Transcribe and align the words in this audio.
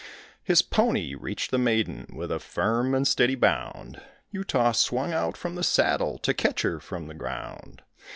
His 0.43 0.63
pony 0.63 1.13
reached 1.13 1.51
the 1.51 1.59
maiden 1.59 2.07
with 2.11 2.31
a 2.31 2.39
firm 2.39 2.95
and 2.95 3.07
steady 3.07 3.35
bound; 3.35 4.01
Utah 4.31 4.71
swung 4.71 5.13
out 5.13 5.37
from 5.37 5.53
the 5.53 5.63
saddle 5.63 6.17
to 6.23 6.33
catch 6.33 6.63
her 6.63 6.79
from 6.79 7.05
the 7.05 7.13
ground. 7.13 7.83